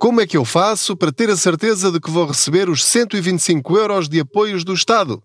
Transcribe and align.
Como 0.00 0.18
é 0.18 0.26
que 0.26 0.34
eu 0.34 0.46
faço 0.46 0.96
para 0.96 1.12
ter 1.12 1.28
a 1.28 1.36
certeza 1.36 1.92
de 1.92 2.00
que 2.00 2.10
vou 2.10 2.24
receber 2.24 2.70
os 2.70 2.82
125 2.86 3.76
euros 3.76 4.08
de 4.08 4.18
apoios 4.18 4.64
do 4.64 4.72
Estado? 4.72 5.22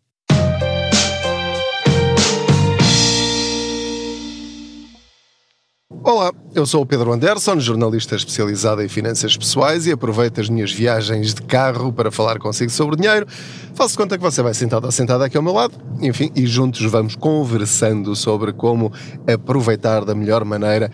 Olá, 6.07 6.31
eu 6.53 6.67
sou 6.67 6.83
o 6.83 6.85
Pedro 6.85 7.11
Anderson, 7.11 7.59
jornalista 7.59 8.15
especializado 8.15 8.79
em 8.83 8.87
finanças 8.87 9.35
pessoais 9.35 9.87
e 9.87 9.91
aproveito 9.91 10.39
as 10.39 10.47
minhas 10.47 10.71
viagens 10.71 11.33
de 11.33 11.41
carro 11.41 11.91
para 11.91 12.11
falar 12.11 12.37
consigo 12.37 12.69
sobre 12.69 12.95
dinheiro. 12.95 13.25
Faço 13.73 13.97
conta 13.97 14.15
que 14.15 14.23
você 14.23 14.43
vai 14.43 14.53
sentado 14.53 14.85
ou 14.85 14.91
sentada 14.91 15.25
aqui 15.25 15.35
ao 15.35 15.41
meu 15.41 15.53
lado, 15.53 15.73
enfim, 15.99 16.31
e 16.35 16.45
juntos 16.45 16.85
vamos 16.85 17.15
conversando 17.15 18.15
sobre 18.15 18.53
como 18.53 18.93
aproveitar 19.27 20.05
da 20.05 20.13
melhor 20.13 20.45
maneira 20.45 20.91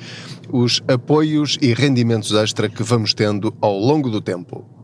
os 0.49 0.81
apoios 0.87 1.57
e 1.61 1.73
rendimentos 1.73 2.31
extra 2.31 2.69
que 2.69 2.81
vamos 2.81 3.13
tendo 3.13 3.53
ao 3.59 3.77
longo 3.77 4.09
do 4.09 4.21
tempo. 4.21 4.80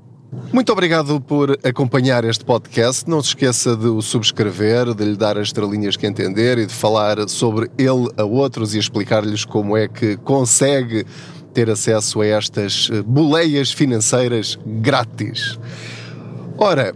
Muito 0.52 0.72
obrigado 0.72 1.22
por 1.22 1.58
acompanhar 1.64 2.26
este 2.26 2.44
podcast. 2.44 3.10
Não 3.10 3.22
se 3.22 3.30
esqueça 3.30 3.76
de 3.76 3.88
o 3.88 4.02
subscrever, 4.02 4.94
de 4.94 5.06
lhe 5.06 5.16
dar 5.16 5.38
as 5.38 5.48
estrelinhas 5.48 5.96
que 5.96 6.06
entender 6.06 6.58
e 6.58 6.66
de 6.66 6.74
falar 6.74 7.28
sobre 7.30 7.70
ele 7.78 8.10
a 8.18 8.24
outros 8.24 8.76
e 8.76 8.80
explicar-lhes 8.80 9.46
como 9.46 9.78
é 9.78 9.88
que 9.88 10.18
consegue 10.18 11.06
ter 11.54 11.70
acesso 11.70 12.22
a 12.22 12.26
estas 12.26 12.90
eh, 12.92 13.02
boleias 13.02 13.72
financeiras 13.72 14.60
grátis. 14.66 15.58
Ora, 16.58 16.94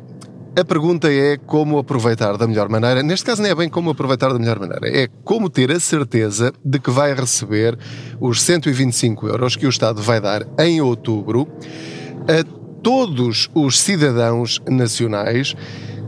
a 0.59 0.65
pergunta 0.65 1.11
é 1.11 1.37
como 1.37 1.77
aproveitar 1.77 2.35
da 2.35 2.45
melhor 2.45 2.67
maneira. 2.67 3.01
Neste 3.01 3.25
caso, 3.25 3.41
não 3.41 3.49
é 3.49 3.55
bem 3.55 3.69
como 3.69 3.89
aproveitar 3.89 4.33
da 4.33 4.39
melhor 4.39 4.59
maneira, 4.59 4.87
é 4.87 5.07
como 5.23 5.49
ter 5.49 5.71
a 5.71 5.79
certeza 5.79 6.51
de 6.63 6.79
que 6.79 6.91
vai 6.91 7.13
receber 7.13 7.77
os 8.19 8.41
125 8.41 9.27
euros 9.27 9.55
que 9.55 9.65
o 9.65 9.69
Estado 9.69 10.01
vai 10.01 10.19
dar 10.19 10.45
em 10.59 10.81
outubro 10.81 11.47
a 12.27 12.60
todos 12.81 13.49
os 13.53 13.79
cidadãos 13.79 14.61
nacionais 14.67 15.55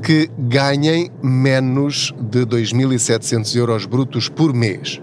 que 0.04 0.30
ganhem 0.38 1.10
menos 1.22 2.14
de 2.20 2.46
2.700 2.46 3.56
euros 3.56 3.86
brutos 3.86 4.28
por 4.28 4.54
mês. 4.54 5.02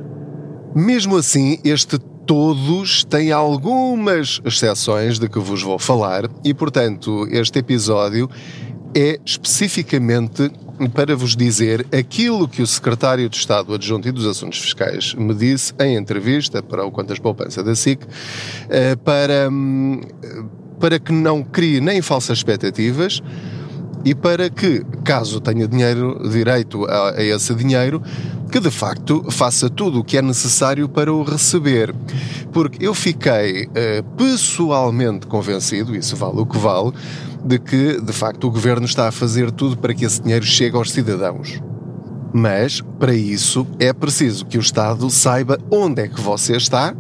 Mesmo 0.75 1.17
assim, 1.17 1.59
este 1.65 1.99
todos 2.27 3.03
tem 3.03 3.33
algumas 3.33 4.41
exceções 4.45 5.19
de 5.19 5.29
que 5.29 5.39
vos 5.39 5.63
vou 5.63 5.79
falar 5.79 6.31
e, 6.45 6.55
portanto, 6.55 7.27
este 7.31 7.59
episódio 7.59 8.31
é 8.95 9.19
especificamente 9.25 10.51
para 10.95 11.17
vos 11.17 11.37
dizer 11.37 11.87
aquilo 11.93 12.49
que 12.49 12.63
o 12.63 12.67
secretário 12.67 13.29
de 13.29 13.37
Estado 13.37 13.75
Adjunto 13.75 14.09
e 14.09 14.13
dos 14.13 14.27
Assuntos 14.27 14.59
Fiscais 14.59 15.15
me 15.15 15.35
disse 15.35 15.75
em 15.81 15.97
entrevista 15.97 16.63
para 16.63 16.85
o 16.85 16.91
Contas 16.91 17.19
Poupança 17.19 17.63
da 17.63 17.75
SIC 17.75 18.01
eh, 18.69 18.97
para 18.97 19.49
hum, 19.51 20.01
para 20.81 20.99
que 20.99 21.13
não 21.13 21.43
crie 21.43 21.81
nem 21.81 22.01
falsas 22.01 22.39
expectativas 22.39 23.23
e 24.05 24.15
para 24.15 24.49
que, 24.49 24.83
caso 25.05 25.41
tenha 25.41 25.69
dinheiro, 25.69 26.29
direito 26.29 26.87
a, 26.87 27.11
a, 27.11 27.23
esse 27.23 27.55
dinheiro, 27.55 28.03
que 28.51 28.59
de 28.59 28.71
facto 28.71 29.25
faça 29.31 29.69
tudo 29.69 30.01
o 30.01 30.05
que 30.05 30.17
é 30.17 30.23
necessário 30.23 30.89
para 30.89 31.13
o 31.13 31.23
receber. 31.23 31.95
Porque 32.53 32.85
eu 32.85 32.95
fiquei 32.95 33.67
uh, 33.67 34.03
pessoalmente 34.17 35.27
convencido, 35.27 35.95
isso 35.95 36.17
vale 36.17 36.41
o 36.41 36.47
que 36.47 36.59
vale, 36.59 36.93
de 37.45 37.59
que 37.59 38.01
de 38.01 38.13
facto 38.13 38.47
o 38.47 38.51
governo 38.51 38.87
está 38.87 39.07
a 39.07 39.13
fazer 39.13 39.51
tudo 39.51 39.77
para 39.77 39.95
que 39.95 40.05
esse 40.05 40.23
dinheiro 40.23 40.45
chegue 40.45 40.77
aos 40.77 40.91
cidadãos. 40.91 41.61
Mas, 42.33 42.81
para 42.99 43.15
isso, 43.15 43.67
é 43.79 43.93
preciso 43.93 44.47
que 44.47 44.57
o 44.57 44.61
Estado 44.61 45.11
saiba 45.11 45.59
onde 45.71 46.03
é 46.03 46.09
que 46.09 46.21
você 46.21 46.57
está 46.57 46.95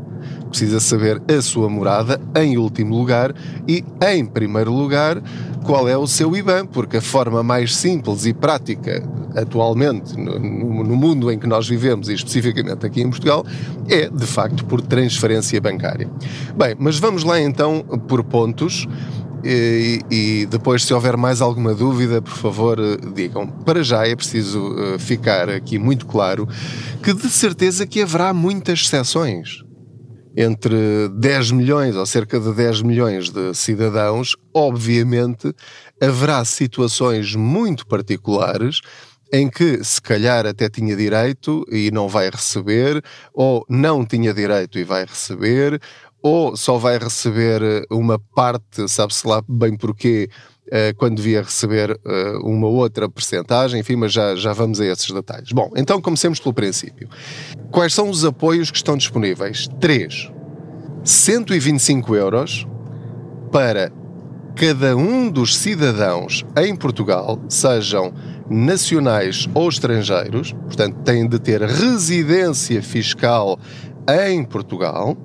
precisa 0.50 0.80
saber 0.80 1.22
a 1.28 1.40
sua 1.40 1.68
morada, 1.68 2.20
em 2.36 2.58
último 2.58 2.96
lugar, 2.96 3.34
e, 3.66 3.84
em 4.12 4.26
primeiro 4.26 4.72
lugar, 4.72 5.22
qual 5.64 5.88
é 5.88 5.96
o 5.96 6.06
seu 6.06 6.36
IBAN, 6.36 6.66
porque 6.66 6.98
a 6.98 7.02
forma 7.02 7.42
mais 7.42 7.74
simples 7.74 8.26
e 8.26 8.34
prática 8.34 9.02
atualmente 9.36 10.18
no, 10.18 10.38
no, 10.38 10.96
mundo 10.96 11.30
em 11.30 11.38
que 11.38 11.46
nós 11.46 11.68
vivemos 11.68 12.08
e 12.08 12.14
especificamente 12.14 12.84
aqui 12.84 13.00
em 13.00 13.08
Portugal 13.08 13.44
é 13.88 14.08
de 14.08 14.26
facto 14.26 14.64
por 14.64 14.80
transferência 14.80 15.60
bancária. 15.60 16.10
Bem, 16.56 16.74
mas 16.78 16.98
vamos 16.98 17.24
lá 17.24 17.40
então 17.40 17.82
por 18.08 18.24
pontos. 18.24 18.88
E, 19.42 20.02
e, 20.10 20.46
depois, 20.50 20.84
se 20.84 20.92
houver 20.92 21.16
mais 21.16 21.40
alguma 21.40 21.74
dúvida, 21.74 22.20
por 22.20 22.34
favor, 22.34 22.78
digam. 23.14 23.46
Para 23.46 23.82
já 23.82 24.06
é 24.06 24.14
preciso 24.14 24.76
eh, 24.78 24.98
ficar 24.98 25.48
aqui 25.48 25.78
muito 25.78 26.04
claro 26.04 26.46
que 27.02 27.14
de 27.14 27.30
certeza 27.30 27.86
que 27.86 28.02
haverá 28.02 28.34
muitas 28.34 28.80
exceções 28.80 29.64
entre 30.40 31.08
10 31.08 31.50
milhões 31.50 31.96
ou 31.96 32.06
cerca 32.06 32.40
de 32.40 32.52
10 32.52 32.82
milhões 32.82 33.30
de 33.30 33.54
cidadãos, 33.54 34.36
obviamente 34.54 35.54
haverá 36.00 36.44
situações 36.44 37.34
muito 37.34 37.86
particulares 37.86 38.80
em 39.32 39.48
que 39.48 39.84
se 39.84 40.00
calhar 40.00 40.46
até 40.46 40.68
tinha 40.68 40.96
direito 40.96 41.64
e 41.70 41.90
não 41.90 42.08
vai 42.08 42.30
receber, 42.30 43.02
ou 43.32 43.64
não 43.68 44.04
tinha 44.04 44.34
direito 44.34 44.78
e 44.78 44.82
vai 44.82 45.04
receber, 45.04 45.80
ou 46.22 46.56
só 46.56 46.78
vai 46.78 46.98
receber 46.98 47.86
uma 47.90 48.18
parte, 48.18 48.88
sabe-se 48.88 49.26
lá 49.26 49.42
bem 49.48 49.76
porquê, 49.76 50.28
quando 50.96 51.16
devia 51.16 51.42
receber 51.42 51.98
eh, 52.04 52.38
uma 52.42 52.68
outra 52.68 53.08
percentagem, 53.08 53.80
enfim, 53.80 53.96
mas 53.96 54.12
já, 54.12 54.36
já 54.36 54.52
vamos 54.52 54.80
a 54.80 54.86
esses 54.86 55.10
detalhes. 55.10 55.52
Bom, 55.52 55.70
então 55.76 56.00
comecemos 56.00 56.38
pelo 56.38 56.54
princípio. 56.54 57.08
Quais 57.70 57.92
são 57.92 58.08
os 58.08 58.24
apoios 58.24 58.70
que 58.70 58.76
estão 58.76 58.96
disponíveis? 58.96 59.68
Três. 59.80 60.30
125 61.02 62.14
euros 62.14 62.66
para 63.50 63.90
cada 64.54 64.96
um 64.96 65.30
dos 65.30 65.56
cidadãos 65.56 66.44
em 66.56 66.76
Portugal, 66.76 67.40
sejam 67.48 68.12
nacionais 68.48 69.48
ou 69.54 69.68
estrangeiros, 69.68 70.52
portanto, 70.52 70.96
têm 71.04 71.26
de 71.26 71.38
ter 71.38 71.62
residência 71.62 72.82
fiscal 72.82 73.58
em 74.26 74.44
Portugal, 74.44 75.16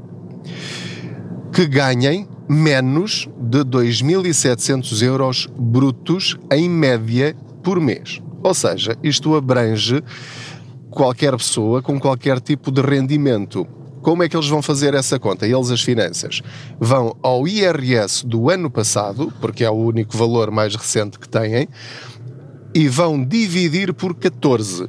que 1.51 1.65
ganhem 1.65 2.27
menos 2.47 3.27
de 3.37 3.59
2.700 3.59 5.01
euros 5.01 5.47
brutos 5.57 6.37
em 6.51 6.69
média 6.69 7.35
por 7.63 7.79
mês. 7.79 8.21
Ou 8.43 8.53
seja, 8.53 8.95
isto 9.03 9.35
abrange 9.35 10.03
qualquer 10.89 11.35
pessoa 11.35 11.81
com 11.81 11.99
qualquer 11.99 12.39
tipo 12.39 12.71
de 12.71 12.81
rendimento. 12.81 13.67
Como 14.01 14.21
é 14.21 14.29
que 14.29 14.37
eles 14.37 14.47
vão 14.47 14.61
fazer 14.61 14.93
essa 14.93 15.19
conta? 15.19 15.47
Eles, 15.47 15.71
as 15.71 15.81
finanças, 15.81 16.41
vão 16.79 17.17
ao 17.23 17.47
IRS 17.47 18.25
do 18.25 18.51
ano 18.51 18.69
passado, 18.69 19.33
porque 19.41 19.63
é 19.63 19.69
o 19.69 19.73
único 19.73 20.15
valor 20.15 20.51
mais 20.51 20.75
recente 20.75 21.17
que 21.17 21.27
têm, 21.27 21.67
e 22.73 22.87
vão 22.87 23.23
dividir 23.23 23.93
por 23.93 24.13
14. 24.13 24.87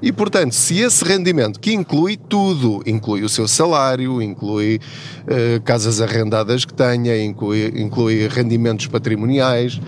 E, 0.00 0.12
portanto, 0.12 0.54
se 0.54 0.78
esse 0.78 1.04
rendimento, 1.04 1.58
que 1.58 1.72
inclui 1.72 2.16
tudo, 2.16 2.82
inclui 2.86 3.24
o 3.24 3.28
seu 3.28 3.48
salário, 3.48 4.22
inclui 4.22 4.76
uh, 5.24 5.60
casas 5.62 6.00
arrendadas 6.00 6.64
que 6.64 6.72
tenha, 6.72 7.20
inclui, 7.20 7.72
inclui 7.76 8.28
rendimentos 8.28 8.86
patrimoniais, 8.86 9.80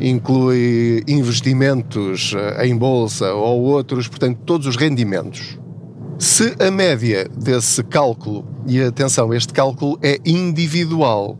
inclui 0.00 1.04
investimentos 1.06 2.32
uh, 2.32 2.62
em 2.62 2.76
bolsa 2.76 3.32
ou 3.34 3.62
outros, 3.62 4.08
portanto, 4.08 4.40
todos 4.44 4.66
os 4.66 4.76
rendimentos. 4.76 5.58
Se 6.18 6.54
a 6.60 6.70
média 6.70 7.28
desse 7.28 7.82
cálculo, 7.84 8.44
e 8.66 8.80
atenção, 8.80 9.32
este 9.32 9.52
cálculo 9.52 9.98
é 10.02 10.18
individual, 10.24 11.38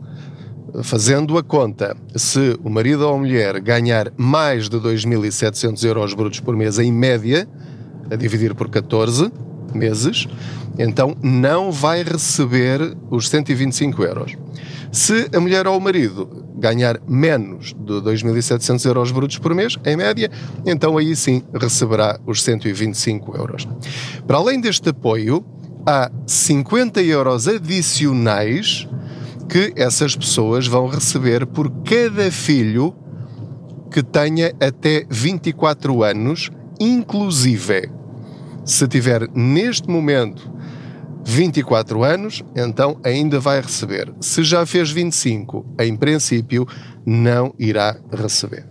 fazendo 0.81 1.37
a 1.37 1.43
conta, 1.43 1.95
se 2.15 2.57
o 2.63 2.69
marido 2.69 3.07
ou 3.07 3.15
a 3.15 3.17
mulher 3.17 3.59
ganhar 3.59 4.11
mais 4.17 4.69
de 4.69 4.77
2.700 4.77 5.83
euros 5.85 6.13
brutos 6.13 6.39
por 6.39 6.55
mês 6.55 6.79
em 6.79 6.91
média, 6.91 7.47
a 8.11 8.15
dividir 8.15 8.53
por 8.55 8.69
14 8.69 9.31
meses, 9.73 10.27
então 10.77 11.15
não 11.21 11.71
vai 11.71 12.03
receber 12.03 12.95
os 13.09 13.29
125 13.29 14.03
euros. 14.03 14.35
Se 14.91 15.29
a 15.35 15.39
mulher 15.39 15.67
ou 15.67 15.77
o 15.77 15.81
marido 15.81 16.45
ganhar 16.55 16.99
menos 17.07 17.73
de 17.73 17.93
2.700 17.93 18.85
euros 18.85 19.11
brutos 19.11 19.37
por 19.37 19.53
mês, 19.53 19.75
em 19.85 19.97
média, 19.97 20.29
então 20.65 20.97
aí 20.97 21.15
sim 21.15 21.43
receberá 21.53 22.19
os 22.25 22.43
125 22.43 23.35
euros. 23.35 23.67
Para 24.25 24.37
além 24.37 24.61
deste 24.61 24.89
apoio, 24.89 25.43
há 25.85 26.11
50 26.27 27.01
euros 27.01 27.47
adicionais 27.47 28.87
que 29.49 29.73
essas 29.75 30.15
pessoas 30.15 30.67
vão 30.67 30.87
receber 30.87 31.45
por 31.45 31.69
cada 31.83 32.31
filho 32.31 32.95
que 33.91 34.01
tenha 34.01 34.53
até 34.59 35.05
24 35.09 36.03
anos 36.03 36.49
inclusive, 36.83 37.89
se 38.65 38.87
tiver 38.87 39.29
neste 39.33 39.89
momento 39.89 40.51
24 41.23 42.03
anos, 42.03 42.43
então 42.55 42.99
ainda 43.03 43.39
vai 43.39 43.61
receber. 43.61 44.13
Se 44.19 44.43
já 44.43 44.65
fez 44.65 44.91
25, 44.91 45.65
em 45.79 45.95
princípio, 45.95 46.67
não 47.05 47.53
irá 47.57 47.97
receber. 48.11 48.67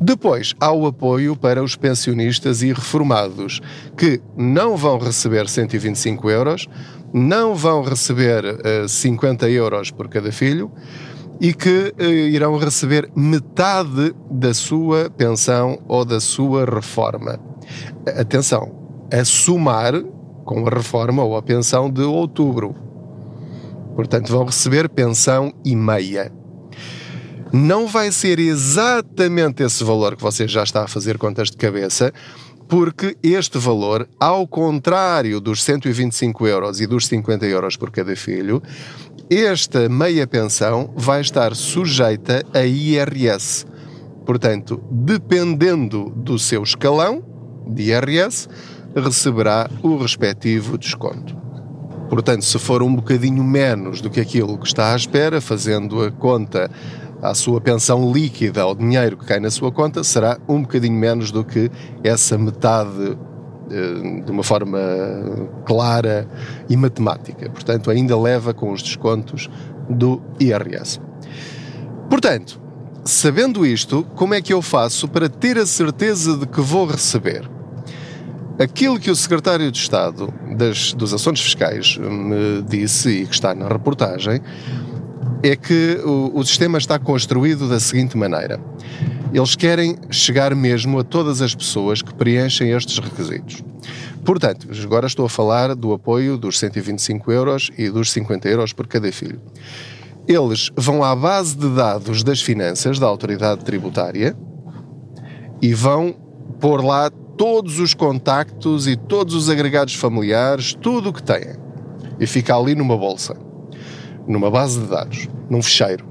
Depois, 0.00 0.54
há 0.58 0.72
o 0.72 0.86
apoio 0.86 1.36
para 1.36 1.62
os 1.62 1.76
pensionistas 1.76 2.62
e 2.62 2.72
reformados, 2.72 3.60
que 3.98 4.18
não 4.34 4.74
vão 4.74 4.98
receber 4.98 5.46
125 5.46 6.30
euros, 6.30 6.66
não 7.12 7.54
vão 7.54 7.82
receber 7.82 8.44
uh, 8.44 8.58
eh, 8.64 8.88
50 8.88 9.50
euros 9.50 9.90
por 9.90 10.08
cada 10.08 10.32
filho, 10.32 10.72
e 11.40 11.54
que 11.54 11.94
eh, 11.98 12.06
irão 12.28 12.56
receber 12.58 13.10
metade 13.16 14.14
da 14.30 14.52
sua 14.52 15.08
pensão 15.08 15.80
ou 15.88 16.04
da 16.04 16.20
sua 16.20 16.64
reforma. 16.66 17.40
Atenção, 18.18 18.70
a 19.10 19.24
somar 19.24 19.94
com 20.44 20.66
a 20.66 20.70
reforma 20.70 21.24
ou 21.24 21.36
a 21.36 21.42
pensão 21.42 21.90
de 21.90 22.02
outubro. 22.02 22.74
Portanto, 23.96 24.30
vão 24.30 24.44
receber 24.44 24.88
pensão 24.88 25.52
e 25.64 25.74
meia. 25.74 26.32
Não 27.52 27.86
vai 27.86 28.12
ser 28.12 28.38
exatamente 28.38 29.62
esse 29.62 29.82
valor 29.82 30.16
que 30.16 30.22
você 30.22 30.46
já 30.46 30.62
está 30.62 30.84
a 30.84 30.88
fazer 30.88 31.18
contas 31.18 31.50
de 31.50 31.56
cabeça, 31.56 32.12
porque 32.68 33.16
este 33.20 33.58
valor, 33.58 34.08
ao 34.20 34.46
contrário 34.46 35.40
dos 35.40 35.60
125 35.64 36.46
euros 36.46 36.80
e 36.80 36.86
dos 36.86 37.08
50 37.08 37.44
euros 37.46 37.76
por 37.76 37.90
cada 37.90 38.14
filho, 38.14 38.62
esta 39.30 39.88
meia 39.88 40.26
pensão 40.26 40.92
vai 40.96 41.20
estar 41.20 41.54
sujeita 41.54 42.44
a 42.52 42.64
IRS. 42.64 43.64
Portanto, 44.26 44.82
dependendo 44.90 46.10
do 46.16 46.36
seu 46.36 46.64
escalão 46.64 47.22
de 47.64 47.92
IRS, 47.92 48.48
receberá 48.94 49.70
o 49.84 49.96
respectivo 49.96 50.76
desconto. 50.76 51.36
Portanto, 52.08 52.44
se 52.44 52.58
for 52.58 52.82
um 52.82 52.92
bocadinho 52.92 53.44
menos 53.44 54.00
do 54.00 54.10
que 54.10 54.18
aquilo 54.18 54.58
que 54.58 54.66
está 54.66 54.92
à 54.92 54.96
espera, 54.96 55.40
fazendo 55.40 56.02
a 56.02 56.10
conta 56.10 56.68
à 57.22 57.32
sua 57.32 57.60
pensão 57.60 58.12
líquida, 58.12 58.62
ao 58.62 58.74
dinheiro 58.74 59.16
que 59.16 59.26
cai 59.26 59.38
na 59.38 59.50
sua 59.50 59.70
conta, 59.70 60.02
será 60.02 60.38
um 60.48 60.62
bocadinho 60.62 60.98
menos 60.98 61.30
do 61.30 61.44
que 61.44 61.70
essa 62.02 62.36
metade 62.36 63.16
de 64.24 64.30
uma 64.30 64.42
forma 64.42 64.78
clara 65.64 66.28
e 66.68 66.76
matemática. 66.76 67.48
Portanto, 67.50 67.90
ainda 67.90 68.18
leva 68.18 68.52
com 68.52 68.72
os 68.72 68.82
descontos 68.82 69.48
do 69.88 70.20
IRS. 70.38 71.00
Portanto, 72.08 72.60
sabendo 73.04 73.64
isto, 73.64 74.04
como 74.14 74.34
é 74.34 74.42
que 74.42 74.52
eu 74.52 74.60
faço 74.60 75.08
para 75.08 75.28
ter 75.28 75.56
a 75.58 75.66
certeza 75.66 76.36
de 76.36 76.46
que 76.46 76.60
vou 76.60 76.86
receber? 76.86 77.48
Aquilo 78.58 78.98
que 78.98 79.10
o 79.10 79.16
secretário 79.16 79.70
de 79.70 79.78
Estado 79.78 80.32
das, 80.56 80.92
dos 80.92 81.14
Assuntos 81.14 81.40
Fiscais 81.40 81.96
me 81.96 82.62
disse 82.62 83.22
e 83.22 83.26
que 83.26 83.32
está 83.32 83.54
na 83.54 83.66
reportagem 83.68 84.42
é 85.42 85.56
que 85.56 85.98
o, 86.04 86.32
o 86.34 86.44
sistema 86.44 86.76
está 86.76 86.98
construído 86.98 87.68
da 87.68 87.80
seguinte 87.80 88.18
maneira. 88.18 88.60
Eles 89.32 89.54
querem 89.54 89.96
chegar 90.10 90.54
mesmo 90.56 90.98
a 90.98 91.04
todas 91.04 91.40
as 91.40 91.54
pessoas 91.54 92.02
que 92.02 92.12
preenchem 92.12 92.72
estes 92.72 92.98
requisitos. 92.98 93.62
Portanto, 94.24 94.66
agora 94.82 95.06
estou 95.06 95.24
a 95.24 95.28
falar 95.28 95.74
do 95.76 95.92
apoio 95.92 96.36
dos 96.36 96.58
125 96.58 97.30
euros 97.30 97.70
e 97.78 97.88
dos 97.88 98.10
50 98.10 98.48
euros 98.48 98.72
por 98.72 98.88
cada 98.88 99.10
filho. 99.12 99.40
Eles 100.26 100.70
vão 100.76 101.04
à 101.04 101.14
base 101.14 101.56
de 101.56 101.68
dados 101.68 102.24
das 102.24 102.42
finanças 102.42 102.98
da 102.98 103.06
autoridade 103.06 103.64
tributária 103.64 104.36
e 105.62 105.72
vão 105.74 106.14
pôr 106.58 106.84
lá 106.84 107.08
todos 107.38 107.78
os 107.78 107.94
contactos 107.94 108.86
e 108.86 108.96
todos 108.96 109.34
os 109.34 109.48
agregados 109.48 109.94
familiares, 109.94 110.74
tudo 110.74 111.10
o 111.10 111.12
que 111.12 111.22
têm. 111.22 111.54
E 112.18 112.26
fica 112.26 112.56
ali 112.56 112.74
numa 112.74 112.96
bolsa, 112.96 113.36
numa 114.26 114.50
base 114.50 114.80
de 114.80 114.86
dados, 114.86 115.28
num 115.48 115.62
fecheiro. 115.62 116.04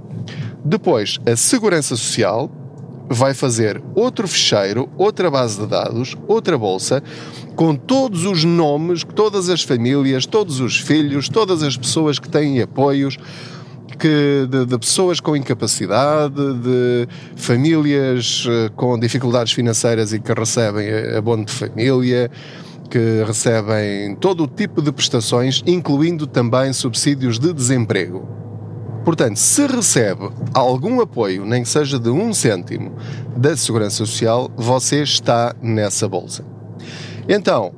Depois, 0.63 1.19
a 1.25 1.36
Segurança 1.36 1.95
Social 1.95 2.50
vai 3.09 3.33
fazer 3.33 3.81
outro 3.95 4.27
fecheiro, 4.27 4.88
outra 4.95 5.31
base 5.31 5.59
de 5.59 5.65
dados, 5.65 6.15
outra 6.27 6.57
bolsa, 6.57 7.01
com 7.56 7.75
todos 7.75 8.23
os 8.25 8.45
nomes, 8.45 9.03
todas 9.03 9.50
as 9.50 9.63
famílias, 9.63 10.25
todos 10.25 10.59
os 10.59 10.79
filhos, 10.79 11.27
todas 11.27 11.63
as 11.63 11.75
pessoas 11.75 12.19
que 12.19 12.29
têm 12.29 12.61
apoios, 12.61 13.17
que, 13.97 14.47
de, 14.50 14.65
de, 14.65 14.77
pessoas 14.77 15.19
com 15.19 15.35
incapacidade, 15.35 16.35
de 16.35 17.07
famílias 17.35 18.45
eh, 18.47 18.69
com 18.75 18.97
dificuldades 18.97 19.51
financeiras 19.51 20.13
e 20.13 20.19
que 20.19 20.31
recebem 20.31 20.88
abono 21.17 21.44
de 21.44 21.51
família, 21.51 22.31
que 22.89 23.23
recebem 23.25 24.15
todo 24.15 24.44
o 24.44 24.47
tipo 24.47 24.81
de 24.81 24.91
prestações, 24.91 25.61
incluindo 25.67 26.25
também 26.25 26.71
subsídios 26.71 27.38
de 27.38 27.51
desemprego. 27.51 28.38
Portanto, 29.09 29.38
se 29.38 29.65
recebe 29.65 30.29
algum 30.53 31.01
apoio, 31.01 31.44
nem 31.44 31.63
que 31.63 31.69
seja 31.69 31.97
de 31.97 32.11
um 32.11 32.31
cêntimo, 32.31 32.91
da 33.35 33.57
Segurança 33.57 33.95
Social, 33.95 34.51
você 34.56 35.01
está 35.01 35.56
nessa 35.63 36.07
bolsa. 36.07 36.45
Então, 37.27 37.73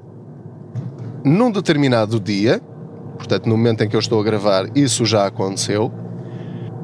num 1.24 1.50
determinado 1.50 2.20
dia, 2.20 2.62
portanto, 3.16 3.48
no 3.48 3.56
momento 3.56 3.82
em 3.82 3.88
que 3.88 3.96
eu 3.96 4.00
estou 4.02 4.20
a 4.20 4.24
gravar, 4.26 4.66
isso 4.76 5.06
já 5.06 5.26
aconteceu, 5.26 5.90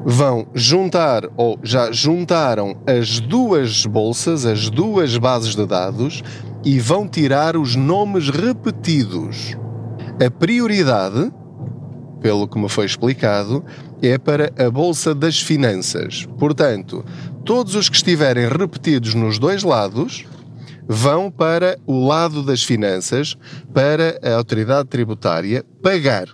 vão 0.02 0.46
juntar 0.54 1.24
ou 1.36 1.58
já 1.62 1.92
juntaram 1.92 2.74
as 2.86 3.20
duas 3.20 3.84
bolsas, 3.84 4.46
as 4.46 4.70
duas 4.70 5.14
bases 5.18 5.54
de 5.54 5.66
dados 5.66 6.24
e 6.64 6.80
vão 6.80 7.06
tirar 7.06 7.54
os 7.54 7.76
nomes 7.76 8.30
repetidos. 8.30 9.58
A 10.26 10.30
prioridade, 10.30 11.30
pelo 12.22 12.48
que 12.48 12.58
me 12.58 12.70
foi 12.70 12.86
explicado, 12.86 13.62
é 14.02 14.18
para 14.18 14.52
a 14.58 14.70
Bolsa 14.70 15.14
das 15.14 15.40
Finanças. 15.40 16.26
Portanto, 16.38 17.04
todos 17.44 17.74
os 17.74 17.88
que 17.88 17.96
estiverem 17.96 18.48
repetidos 18.48 19.14
nos 19.14 19.38
dois 19.38 19.62
lados 19.62 20.24
vão 20.86 21.30
para 21.30 21.78
o 21.86 22.06
lado 22.06 22.42
das 22.42 22.64
finanças, 22.64 23.36
para 23.74 24.18
a 24.22 24.34
autoridade 24.34 24.88
tributária 24.88 25.64
pagar. 25.82 26.28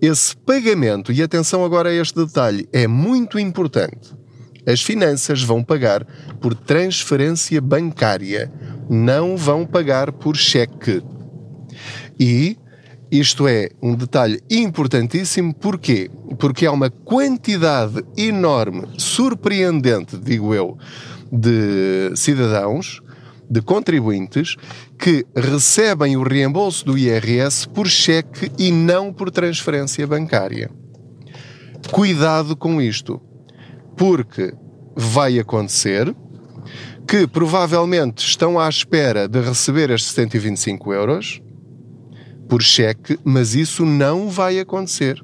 Esse 0.00 0.36
pagamento, 0.36 1.12
e 1.12 1.22
atenção 1.22 1.64
agora 1.64 1.90
a 1.90 1.94
este 1.94 2.24
detalhe, 2.24 2.68
é 2.72 2.86
muito 2.86 3.38
importante. 3.38 4.16
As 4.66 4.80
finanças 4.80 5.42
vão 5.42 5.62
pagar 5.64 6.04
por 6.40 6.54
transferência 6.54 7.60
bancária, 7.60 8.52
não 8.88 9.36
vão 9.36 9.66
pagar 9.66 10.12
por 10.12 10.36
cheque. 10.36 11.02
E 12.18 12.56
isto 13.10 13.48
é 13.48 13.70
um 13.82 13.94
detalhe 13.94 14.40
importantíssimo, 14.50 15.54
porquê? 15.54 16.10
Porque 16.38 16.66
há 16.66 16.72
uma 16.72 16.90
quantidade 16.90 18.04
enorme, 18.16 18.86
surpreendente, 18.98 20.16
digo 20.18 20.54
eu, 20.54 20.76
de 21.32 22.12
cidadãos 22.14 23.00
de 23.50 23.62
contribuintes 23.62 24.56
que 24.98 25.24
recebem 25.34 26.16
o 26.16 26.22
reembolso 26.22 26.84
do 26.84 26.98
IRS 26.98 27.66
por 27.68 27.88
cheque 27.88 28.52
e 28.58 28.70
não 28.70 29.12
por 29.12 29.30
transferência 29.30 30.06
bancária. 30.06 30.70
Cuidado 31.90 32.54
com 32.54 32.80
isto, 32.82 33.20
porque 33.96 34.52
vai 34.94 35.38
acontecer 35.38 36.14
que 37.06 37.26
provavelmente 37.26 38.18
estão 38.18 38.60
à 38.60 38.68
espera 38.68 39.26
de 39.26 39.40
receber 39.40 39.88
estes 39.88 40.12
125 40.12 40.92
euros 40.92 41.40
por 42.48 42.62
cheque, 42.62 43.18
mas 43.24 43.54
isso 43.54 43.84
não 43.84 44.28
vai 44.28 44.58
acontecer. 44.58 45.22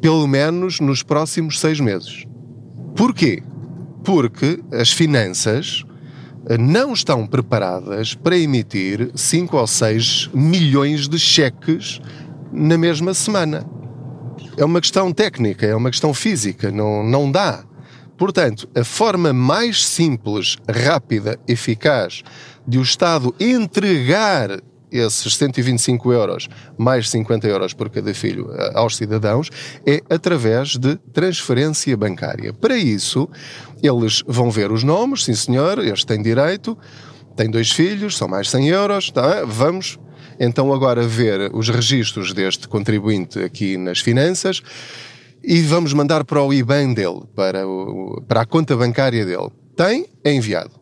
Pelo 0.00 0.26
menos 0.26 0.80
nos 0.80 1.02
próximos 1.02 1.58
seis 1.58 1.80
meses. 1.80 2.24
Porquê? 2.96 3.42
Porque 4.04 4.62
as 4.72 4.92
finanças 4.92 5.84
não 6.58 6.92
estão 6.92 7.26
preparadas 7.26 8.14
para 8.14 8.38
emitir 8.38 9.10
5 9.14 9.56
ou 9.56 9.66
6 9.66 10.30
milhões 10.32 11.08
de 11.08 11.18
cheques 11.18 12.00
na 12.52 12.78
mesma 12.78 13.12
semana. 13.12 13.64
É 14.56 14.64
uma 14.64 14.80
questão 14.80 15.12
técnica, 15.12 15.66
é 15.66 15.74
uma 15.74 15.90
questão 15.90 16.14
física, 16.14 16.70
não, 16.70 17.04
não 17.04 17.30
dá. 17.30 17.64
Portanto, 18.16 18.68
a 18.74 18.84
forma 18.84 19.32
mais 19.32 19.84
simples, 19.84 20.58
rápida, 20.68 21.38
eficaz 21.48 22.22
de 22.66 22.78
o 22.78 22.82
Estado 22.82 23.34
entregar 23.40 24.60
esses 24.90 25.36
125 25.36 26.12
euros 26.12 26.48
mais 26.76 27.08
50 27.10 27.46
euros 27.48 27.72
por 27.72 27.90
cada 27.90 28.12
filho 28.14 28.50
eh, 28.52 28.72
aos 28.74 28.96
cidadãos 28.96 29.50
é 29.86 30.00
através 30.10 30.76
de 30.76 30.96
transferência 31.12 31.96
bancária. 31.96 32.52
Para 32.52 32.76
isso, 32.76 33.28
eles 33.82 34.22
vão 34.26 34.50
ver 34.50 34.70
os 34.72 34.82
nomes, 34.82 35.24
sim 35.24 35.34
senhor, 35.34 35.78
este 35.78 36.06
tem 36.06 36.22
direito, 36.22 36.76
tem 37.36 37.50
dois 37.50 37.70
filhos, 37.70 38.16
são 38.16 38.28
mais 38.28 38.50
100 38.50 38.68
euros, 38.68 39.10
tá? 39.10 39.44
vamos 39.44 39.98
então 40.38 40.72
agora 40.72 41.06
ver 41.06 41.54
os 41.54 41.68
registros 41.68 42.32
deste 42.32 42.66
contribuinte 42.66 43.38
aqui 43.38 43.76
nas 43.76 44.00
finanças 44.00 44.62
e 45.42 45.60
vamos 45.62 45.92
mandar 45.92 46.24
para 46.24 46.42
o 46.42 46.52
IBAN 46.52 46.92
dele, 46.94 47.22
para, 47.34 47.66
o, 47.66 48.22
para 48.26 48.42
a 48.42 48.46
conta 48.46 48.76
bancária 48.76 49.24
dele. 49.24 49.50
Tem? 49.76 50.06
É 50.24 50.32
enviado. 50.32 50.72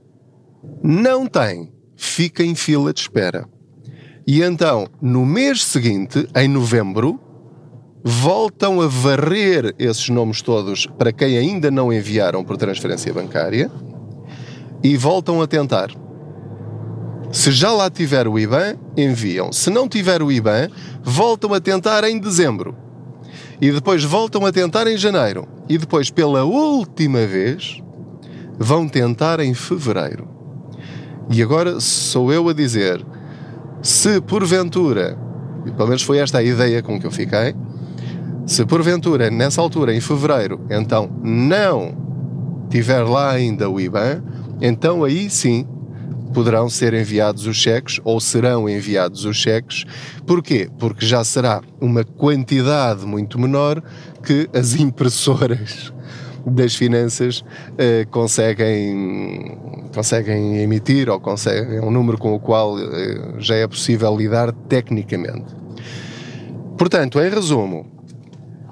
Não 0.83 1.27
tem? 1.27 1.73
Fica 1.97 2.43
em 2.43 2.55
fila 2.55 2.93
de 2.93 3.00
espera. 3.00 3.49
E 4.30 4.42
então, 4.42 4.87
no 5.00 5.25
mês 5.25 5.64
seguinte, 5.64 6.28
em 6.37 6.49
novembro, 6.49 7.18
voltam 8.04 8.78
a 8.78 8.87
varrer 8.87 9.75
esses 9.78 10.11
nomes 10.11 10.42
todos 10.42 10.85
para 10.85 11.14
quem 11.14 11.38
ainda 11.38 11.70
não 11.70 11.90
enviaram 11.90 12.44
por 12.44 12.58
transferência 12.58 13.11
bancária 13.11 13.70
e 14.85 14.99
voltam 14.99 15.40
a 15.40 15.47
tentar. 15.47 15.88
Se 17.32 17.50
já 17.50 17.73
lá 17.73 17.88
tiver 17.88 18.28
o 18.28 18.38
IBAN, 18.38 18.76
enviam. 18.99 19.50
Se 19.50 19.70
não 19.70 19.88
tiver 19.88 20.23
o 20.23 20.30
IBAN, 20.30 20.68
voltam 21.02 21.54
a 21.54 21.61
tentar 21.61 22.04
em 22.04 22.18
dezembro. 22.18 22.76
e 23.62 23.73
depois 23.73 24.04
voltam 24.04 24.44
a 24.44 24.52
tentar 24.52 24.87
em 24.87 24.99
janeiro 24.99 25.49
e 25.70 25.78
depois 25.78 26.11
pela 26.11 26.44
última 26.44 27.26
vez 27.26 27.82
vão 28.58 28.87
tentar 28.87 29.40
em 29.40 29.54
fevereiro. 29.54 30.28
E 31.30 31.42
agora 31.42 31.80
sou 31.80 32.30
eu 32.30 32.47
a 32.50 32.52
dizer: 32.52 33.02
se 33.82 34.20
porventura, 34.20 35.16
e 35.66 35.70
pelo 35.70 35.88
menos 35.88 36.02
foi 36.02 36.18
esta 36.18 36.38
a 36.38 36.42
ideia 36.42 36.82
com 36.82 36.99
que 36.99 37.06
eu 37.06 37.11
fiquei, 37.11 37.54
se 38.47 38.64
porventura 38.64 39.30
nessa 39.30 39.61
altura, 39.61 39.94
em 39.94 40.00
fevereiro, 40.00 40.61
então 40.70 41.11
não 41.23 41.94
tiver 42.70 43.02
lá 43.02 43.30
ainda 43.30 43.68
o 43.68 43.80
IBAN, 43.80 44.23
então 44.61 45.04
aí 45.04 45.28
sim 45.30 45.66
poderão 46.32 46.68
ser 46.68 46.94
enviados 46.94 47.47
os 47.47 47.56
cheques 47.56 48.00
ou 48.04 48.20
serão 48.20 48.68
enviados 48.68 49.25
os 49.25 49.37
cheques. 49.37 49.85
Porquê? 50.26 50.68
Porque 50.78 51.06
já 51.06 51.25
será 51.25 51.62
uma 51.80 52.04
quantidade 52.04 53.04
muito 53.06 53.38
menor 53.38 53.82
que 54.23 54.49
as 54.52 54.75
impressoras 54.75 55.92
das 56.47 56.75
finanças 56.75 57.45
eh, 57.76 58.07
conseguem, 58.11 59.59
conseguem 59.95 60.59
emitir 60.59 61.09
ou 61.09 61.21
conseguem 61.21 61.78
é 61.78 61.80
um 61.80 61.90
número 61.90 62.18
com 62.18 62.35
o 62.35 62.40
qual 62.40 62.78
eh, 62.78 63.35
já 63.38 63.57
é 63.57 63.66
possível 63.66 64.16
lidar 64.16 64.52
tecnicamente. 64.52 65.54
Portanto, 66.76 67.21
em 67.21 67.28
resumo, 67.28 67.87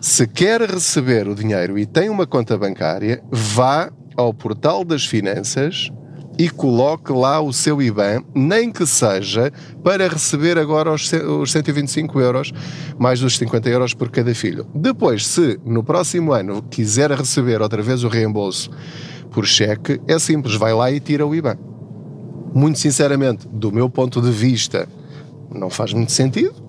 se 0.00 0.26
quer 0.26 0.61
receber 0.62 1.28
o 1.28 1.35
dinheiro 1.35 1.78
e 1.78 1.87
tem 1.87 2.08
uma 2.08 2.26
conta 2.26 2.56
bancária, 2.56 3.23
vá 3.30 3.90
ao 4.16 4.32
portal 4.32 4.85
das 4.85 5.04
finanças 5.04 5.90
e 6.38 6.50
coloque 6.50 7.12
lá 7.12 7.40
o 7.40 7.52
seu 7.52 7.81
IBAN, 7.81 8.23
nem 8.35 8.71
que 8.71 8.87
seja 8.87 9.52
para 9.83 10.09
receber 10.09 10.59
agora 10.59 10.93
os 10.93 11.52
125 11.52 12.21
euros, 12.21 12.52
mais 12.99 13.23
os 13.23 13.37
50 13.38 13.69
euros 13.69 13.95
por 13.95 14.11
cada 14.11 14.35
filho. 14.35 14.66
Depois, 14.75 15.26
se 15.26 15.59
no 15.64 15.83
próximo 15.83 16.33
ano 16.33 16.62
quiser 16.62 17.11
receber 17.11 17.62
outra 17.62 17.83
vez 17.83 18.05
o 18.05 18.09
reembolso 18.09 18.71
por 19.31 19.47
cheque, 19.47 20.00
é 20.07 20.19
simples, 20.19 20.57
vai 20.57 20.75
lá 20.75 20.90
e 20.90 21.00
tira 21.00 21.26
o 21.26 21.35
IBAN. 21.35 21.57
Muito 22.55 22.78
sinceramente, 22.78 23.47
do 23.49 23.73
meu 23.73 23.88
ponto 23.88 24.21
de 24.21 24.31
vista, 24.31 24.88
não 25.55 25.71
faz 25.71 25.93
muito 25.93 26.12
sentido 26.12 26.65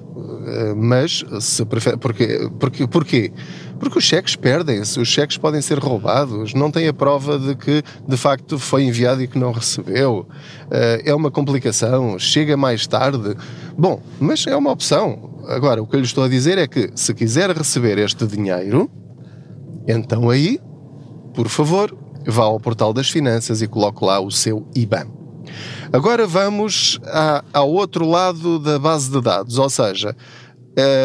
mas 0.75 1.23
se 1.39 1.65
prefere, 1.65 1.97
porque, 1.97 2.49
porque, 2.59 2.87
porquê? 2.87 3.31
Porque 3.79 3.97
os 3.99 4.03
cheques 4.03 4.35
perdem-se, 4.35 4.99
os 4.99 5.07
cheques 5.07 5.37
podem 5.37 5.61
ser 5.61 5.77
roubados, 5.77 6.53
não 6.53 6.71
tem 6.71 6.87
a 6.87 6.93
prova 6.93 7.37
de 7.37 7.55
que 7.55 7.83
de 8.07 8.17
facto 8.17 8.57
foi 8.57 8.83
enviado 8.83 9.21
e 9.21 9.27
que 9.27 9.37
não 9.37 9.51
recebeu. 9.51 10.27
Eh, 10.71 11.03
é 11.05 11.13
uma 11.13 11.29
complicação, 11.29 12.17
chega 12.17 12.57
mais 12.57 12.87
tarde. 12.87 13.35
Bom, 13.77 14.01
mas 14.19 14.47
é 14.47 14.55
uma 14.55 14.71
opção. 14.71 15.43
Agora, 15.47 15.81
o 15.81 15.87
que 15.87 15.95
eu 15.95 15.99
lhe 15.99 16.05
estou 16.05 16.23
a 16.23 16.27
dizer 16.27 16.57
é 16.57 16.67
que 16.67 16.91
se 16.95 17.13
quiser 17.13 17.51
receber 17.51 17.97
este 17.99 18.25
dinheiro, 18.25 18.89
então 19.87 20.29
aí, 20.29 20.59
por 21.33 21.47
favor, 21.47 21.95
vá 22.25 22.43
ao 22.43 22.59
portal 22.59 22.91
das 22.91 23.09
finanças 23.09 23.61
e 23.61 23.67
coloque 23.67 24.03
lá 24.03 24.19
o 24.19 24.31
seu 24.31 24.67
IBAN. 24.75 25.07
Agora 25.91 26.27
vamos 26.27 26.99
a, 27.05 27.43
ao 27.53 27.69
outro 27.71 28.07
lado 28.07 28.59
da 28.59 28.77
base 28.77 29.09
de 29.09 29.21
dados, 29.21 29.57
ou 29.57 29.69
seja, 29.69 30.15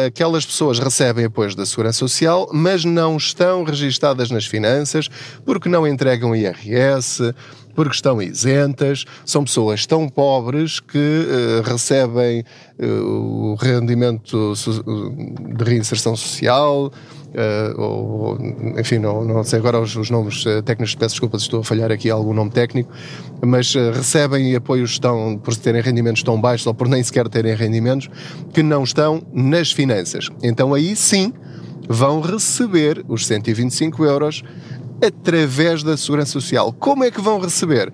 aquelas 0.05 0.45
pessoas 0.45 0.77
recebem 0.77 1.25
apoios 1.25 1.55
da 1.55 1.65
Segurança 1.65 1.99
Social, 1.99 2.49
mas 2.53 2.85
não 2.85 3.17
estão 3.17 3.63
registadas 3.63 4.29
nas 4.29 4.45
finanças 4.45 5.09
porque 5.45 5.67
não 5.67 5.87
entregam 5.87 6.35
IRS, 6.35 7.33
porque 7.73 7.95
estão 7.95 8.21
isentas, 8.21 9.05
são 9.25 9.43
pessoas 9.43 9.85
tão 9.85 10.07
pobres 10.07 10.79
que 10.79 10.97
uh, 10.97 11.61
recebem 11.67 12.43
uh, 12.79 12.85
o 12.85 13.55
rendimento 13.55 14.53
de 15.55 15.63
reinserção 15.63 16.15
social, 16.15 16.85
uh, 16.87 17.81
ou, 17.81 18.37
enfim, 18.79 18.99
não, 18.99 19.23
não 19.23 19.43
sei 19.43 19.59
agora 19.59 19.79
os, 19.79 19.95
os 19.95 20.09
nomes 20.09 20.43
técnicos, 20.65 20.95
peço 20.95 21.15
desculpa 21.15 21.37
se 21.37 21.45
estou 21.45 21.61
a 21.61 21.63
falhar 21.63 21.91
aqui 21.91 22.09
algum 22.09 22.33
nome 22.33 22.51
técnico, 22.51 22.91
mas 23.45 23.73
recebem 23.73 24.55
apoios 24.55 24.99
tão, 24.99 25.37
por 25.37 25.55
terem 25.55 25.81
rendimentos 25.81 26.23
tão 26.23 26.39
baixos 26.39 26.67
ou 26.67 26.73
por 26.73 26.87
nem 26.87 27.03
sequer 27.03 27.27
terem 27.27 27.55
rendimentos 27.55 28.09
que 28.53 28.63
não 28.63 28.83
estão 28.83 29.21
nas 29.33 29.71
finanças. 29.71 30.29
Então 30.41 30.73
aí 30.73 30.95
sim 30.95 31.33
vão 31.87 32.21
receber 32.21 33.03
os 33.07 33.25
125 33.27 34.05
euros 34.05 34.43
através 35.05 35.83
da 35.83 35.97
Segurança 35.97 36.31
Social. 36.31 36.71
Como 36.73 37.03
é 37.03 37.11
que 37.11 37.21
vão 37.21 37.39
receber? 37.39 37.93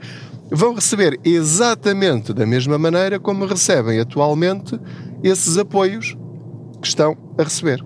Vão 0.51 0.73
receber 0.73 1.19
exatamente 1.23 2.33
da 2.33 2.45
mesma 2.45 2.77
maneira 2.77 3.19
como 3.19 3.45
recebem 3.45 3.99
atualmente 3.99 4.79
esses 5.23 5.57
apoios 5.57 6.17
que 6.81 6.87
estão 6.87 7.15
a 7.37 7.43
receber 7.43 7.83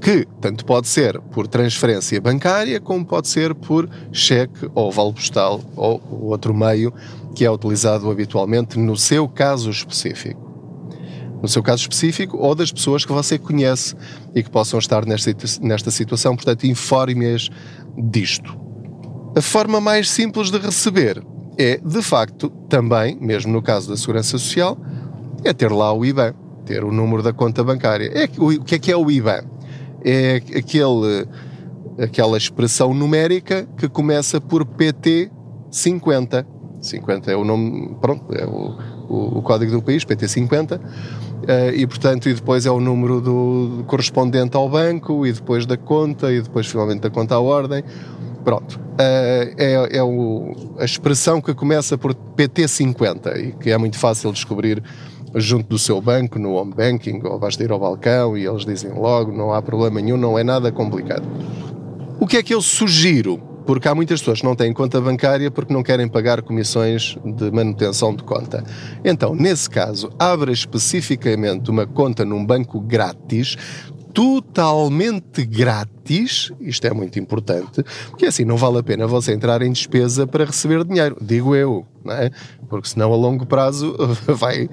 que 0.00 0.26
tanto 0.40 0.64
pode 0.64 0.86
ser 0.86 1.20
por 1.20 1.46
transferência 1.46 2.20
bancária 2.20 2.80
como 2.80 3.04
pode 3.04 3.28
ser 3.28 3.54
por 3.54 3.88
cheque 4.12 4.70
ou 4.74 4.92
vale 4.92 5.12
postal 5.12 5.60
ou 5.76 6.00
outro 6.22 6.54
meio 6.54 6.92
que 7.34 7.44
é 7.44 7.50
utilizado 7.50 8.10
habitualmente 8.10 8.78
no 8.78 8.96
seu 8.96 9.28
caso 9.28 9.70
específico. 9.70 10.46
No 11.42 11.46
seu 11.46 11.62
caso 11.62 11.82
específico 11.82 12.36
ou 12.36 12.52
das 12.54 12.72
pessoas 12.72 13.04
que 13.04 13.12
você 13.12 13.38
conhece 13.38 13.94
e 14.34 14.42
que 14.42 14.50
possam 14.50 14.78
estar 14.78 15.06
nesta, 15.06 15.30
nesta 15.60 15.90
situação, 15.90 16.34
portanto, 16.34 16.66
informe-as 16.66 17.48
disto. 17.98 18.58
A 19.36 19.42
forma 19.42 19.80
mais 19.80 20.10
simples 20.10 20.50
de 20.50 20.58
receber 20.58 21.22
é, 21.56 21.78
de 21.78 22.02
facto, 22.02 22.50
também, 22.68 23.18
mesmo 23.20 23.52
no 23.52 23.60
caso 23.60 23.88
da 23.88 23.96
Segurança 23.96 24.30
Social, 24.30 24.78
é 25.44 25.52
ter 25.52 25.72
lá 25.72 25.92
o 25.92 26.04
IBAN, 26.04 26.34
ter 26.64 26.84
o 26.84 26.92
número 26.92 27.22
da 27.22 27.32
conta 27.32 27.64
bancária. 27.64 28.10
É, 28.14 28.28
o 28.38 28.62
que 28.62 28.76
é 28.76 28.78
que 28.78 28.92
é 28.92 28.96
o 28.96 29.10
IBAN? 29.10 29.42
é 30.04 30.36
aquele, 30.56 31.26
aquela 31.98 32.36
expressão 32.36 32.94
numérica 32.94 33.66
que 33.76 33.88
começa 33.88 34.40
por 34.40 34.64
PT 34.64 35.30
50. 35.70 36.46
50 36.80 37.32
é 37.32 37.36
o 37.36 37.44
nome, 37.44 37.96
pronto, 38.00 38.32
é 38.34 38.46
o, 38.46 38.78
o, 39.08 39.42
código 39.42 39.72
do 39.72 39.82
país, 39.82 40.04
PT 40.04 40.28
50. 40.28 40.76
Uh, 40.76 40.80
e 41.74 41.86
portanto, 41.86 42.28
e 42.28 42.34
depois 42.34 42.66
é 42.66 42.70
o 42.70 42.80
número 42.80 43.20
do, 43.20 43.84
correspondente 43.86 44.56
ao 44.56 44.68
banco, 44.68 45.26
e 45.26 45.32
depois 45.32 45.66
da 45.66 45.76
conta, 45.76 46.32
e 46.32 46.40
depois 46.40 46.66
finalmente 46.66 47.00
da 47.00 47.10
conta 47.10 47.34
à 47.34 47.40
ordem. 47.40 47.82
Pronto. 48.44 48.76
Uh, 48.76 49.54
é, 49.56 49.98
é 49.98 50.02
o, 50.02 50.54
a 50.78 50.84
expressão 50.84 51.40
que 51.40 51.54
começa 51.54 51.96
por 51.96 52.14
PT50 52.14 53.36
e 53.36 53.52
que 53.52 53.70
é 53.70 53.78
muito 53.78 53.98
fácil 53.98 54.32
descobrir 54.32 54.82
junto 55.34 55.68
do 55.68 55.78
seu 55.78 56.00
banco, 56.00 56.38
no 56.38 56.54
home 56.54 56.74
banking, 56.74 57.20
ou 57.24 57.38
basta 57.38 57.62
ir 57.62 57.70
ao 57.70 57.78
balcão 57.78 58.36
e 58.36 58.46
eles 58.46 58.64
dizem 58.64 58.92
logo, 58.92 59.32
não 59.32 59.52
há 59.52 59.60
problema 59.60 60.00
nenhum, 60.00 60.16
não 60.16 60.38
é 60.38 60.44
nada 60.44 60.72
complicado. 60.72 61.26
O 62.20 62.26
que 62.26 62.36
é 62.36 62.42
que 62.42 62.54
eu 62.54 62.60
sugiro? 62.60 63.47
Porque 63.68 63.86
há 63.86 63.94
muitas 63.94 64.20
pessoas 64.20 64.40
que 64.40 64.46
não 64.46 64.56
têm 64.56 64.72
conta 64.72 64.98
bancária 64.98 65.50
porque 65.50 65.74
não 65.74 65.82
querem 65.82 66.08
pagar 66.08 66.40
comissões 66.40 67.18
de 67.22 67.50
manutenção 67.50 68.16
de 68.16 68.22
conta. 68.22 68.64
Então, 69.04 69.34
nesse 69.34 69.68
caso, 69.68 70.10
abra 70.18 70.50
especificamente 70.50 71.70
uma 71.70 71.86
conta 71.86 72.24
num 72.24 72.42
banco 72.42 72.80
grátis, 72.80 73.58
totalmente 74.18 75.46
grátis, 75.46 76.50
isto 76.60 76.84
é 76.88 76.92
muito 76.92 77.20
importante, 77.20 77.84
porque 78.10 78.26
assim 78.26 78.44
não 78.44 78.56
vale 78.56 78.78
a 78.78 78.82
pena 78.82 79.06
você 79.06 79.32
entrar 79.32 79.62
em 79.62 79.70
despesa 79.70 80.26
para 80.26 80.44
receber 80.44 80.82
dinheiro, 80.82 81.16
digo 81.20 81.54
eu, 81.54 81.86
não 82.04 82.14
é? 82.14 82.32
Porque 82.68 82.88
senão 82.88 83.12
a 83.12 83.16
longo 83.16 83.46
prazo 83.46 83.94
vai, 84.26 84.68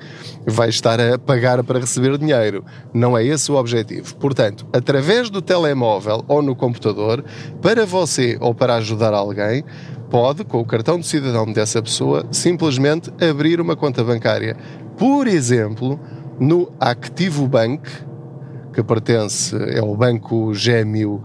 vai 0.47 0.69
estar 0.69 0.99
a 0.99 1.19
pagar 1.19 1.63
para 1.63 1.77
receber 1.77 2.17
dinheiro. 2.17 2.65
Não 2.91 3.15
é 3.15 3.23
esse 3.23 3.51
o 3.51 3.55
objetivo. 3.55 4.15
Portanto, 4.15 4.65
através 4.73 5.29
do 5.29 5.43
telemóvel 5.43 6.25
ou 6.27 6.41
no 6.41 6.55
computador, 6.55 7.23
para 7.61 7.85
você 7.85 8.39
ou 8.41 8.55
para 8.55 8.77
ajudar 8.77 9.13
alguém, 9.13 9.63
pode, 10.09 10.43
com 10.43 10.59
o 10.59 10.65
cartão 10.65 10.99
de 10.99 11.05
cidadão 11.05 11.53
dessa 11.53 11.83
pessoa, 11.83 12.25
simplesmente 12.31 13.11
abrir 13.23 13.61
uma 13.61 13.75
conta 13.75 14.03
bancária. 14.03 14.57
Por 14.97 15.27
exemplo, 15.27 15.99
no 16.39 16.71
Activo 16.79 17.47
Bank, 17.47 17.87
que 18.75 18.84
pertence, 18.84 19.55
é 19.55 19.82
o 19.82 19.96
banco 19.96 20.53
gêmeo 20.53 21.24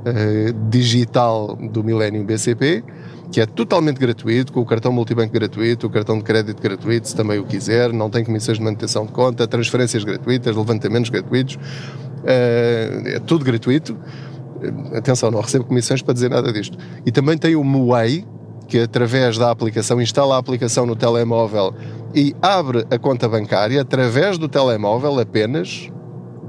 uh, 0.00 0.68
digital 0.68 1.56
do 1.56 1.82
Millennium 1.82 2.26
BCP, 2.26 2.84
que 3.32 3.40
é 3.40 3.46
totalmente 3.46 3.96
gratuito, 3.96 4.52
com 4.52 4.60
o 4.60 4.66
cartão 4.66 4.92
multibanco 4.92 5.32
gratuito, 5.32 5.86
o 5.86 5.90
cartão 5.90 6.18
de 6.18 6.24
crédito 6.24 6.60
gratuito, 6.60 7.08
se 7.08 7.16
também 7.16 7.38
o 7.38 7.44
quiser, 7.44 7.90
não 7.90 8.10
tem 8.10 8.22
comissões 8.22 8.58
de 8.58 8.64
manutenção 8.64 9.06
de 9.06 9.12
conta, 9.12 9.48
transferências 9.48 10.04
gratuitas, 10.04 10.54
levantamentos 10.54 11.08
gratuitos, 11.08 11.54
uh, 11.54 13.08
é 13.08 13.18
tudo 13.24 13.46
gratuito. 13.46 13.94
Uh, 13.94 14.98
atenção, 14.98 15.30
não 15.30 15.40
recebo 15.40 15.64
comissões 15.64 16.02
para 16.02 16.12
dizer 16.12 16.28
nada 16.28 16.52
disto. 16.52 16.76
E 17.06 17.10
também 17.10 17.38
tem 17.38 17.56
o 17.56 17.64
Muay, 17.64 18.26
que 18.68 18.78
através 18.78 19.38
da 19.38 19.50
aplicação, 19.50 20.02
instala 20.02 20.36
a 20.36 20.38
aplicação 20.38 20.84
no 20.84 20.94
telemóvel 20.94 21.74
e 22.14 22.36
abre 22.42 22.84
a 22.90 22.98
conta 22.98 23.26
bancária 23.26 23.80
através 23.80 24.36
do 24.36 24.48
telemóvel 24.48 25.18
apenas, 25.18 25.90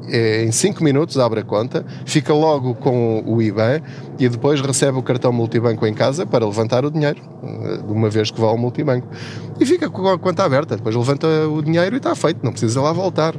em 0.10 0.52
5 0.52 0.84
minutos 0.84 1.18
abre 1.18 1.42
a 1.42 1.44
conta, 1.44 1.86
fica 2.06 2.34
logo 2.34 2.76
com 2.76 3.24
o 3.26 3.42
IBAN 3.42 3.82
e 4.20 4.28
depois 4.28 4.60
recebe 4.62 4.98
o 4.98 5.04
cartão 5.04 5.32
multibanco 5.32 5.86
em 5.86 5.94
casa 5.94 6.26
para 6.26 6.46
levantar 6.46 6.86
o 6.86 6.92
dinheiro, 6.92 7.22
eh, 7.44 7.78
de 7.78 7.92
uma 7.92 8.10
vez 8.10 8.32
que 8.32 8.40
vá 8.40 8.48
ao 8.48 8.58
multibanco. 8.58 9.08
E 9.60 9.66
fica 9.66 9.90
com 9.90 10.08
a 10.08 10.18
conta 10.18 10.44
aberta, 10.44 10.76
depois 10.76 10.96
levanta 10.96 11.28
o 11.48 11.62
dinheiro 11.62 11.96
e 11.96 11.98
está 11.98 12.16
feito, 12.16 12.44
não 12.44 12.52
precisa 12.52 12.82
lá 12.82 12.92
voltar. 12.92 13.36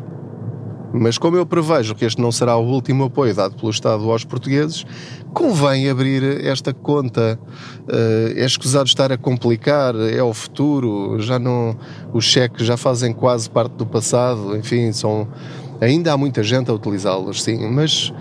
Mas 0.92 1.16
como 1.16 1.37
eu 1.37 1.47
prevejo 1.47 1.95
que 1.95 2.04
este 2.04 2.21
não 2.21 2.31
será 2.31 2.57
o 2.57 2.66
último 2.66 3.04
apoio 3.04 3.35
dado 3.35 3.57
pelo 3.57 3.71
Estado 3.71 4.11
aos 4.11 4.25
portugueses, 4.25 4.85
convém 5.33 5.88
abrir 5.88 6.45
esta 6.45 6.75
conta. 6.75 7.38
Uh, 7.88 8.38
é 8.38 8.45
escusado 8.45 8.87
estar 8.87 9.11
a 9.11 9.16
complicar, 9.16 9.95
é 9.97 10.23
o 10.23 10.35
futuro, 10.35 11.19
já 11.19 11.38
não. 11.38 11.76
Os 12.12 12.26
cheques 12.26 12.66
já 12.66 12.76
fazem 12.76 13.12
quase 13.14 13.49
parte 13.49 13.73
do 13.73 13.87
passado, 13.87 14.54
enfim, 14.57 14.92
são. 14.92 15.26
Ainda 15.82 16.12
há 16.12 16.16
muita 16.16 16.44
gente 16.44 16.70
a 16.70 16.74
utilizá-los, 16.74 17.42
sim, 17.42 17.68
mas 17.68 18.14